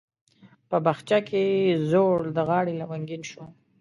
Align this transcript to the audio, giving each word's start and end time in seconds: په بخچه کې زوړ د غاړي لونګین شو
په 0.69 0.77
بخچه 0.85 1.19
کې 1.27 1.43
زوړ 1.89 2.19
د 2.35 2.37
غاړي 2.49 2.73
لونګین 2.81 3.23
شو 3.29 3.43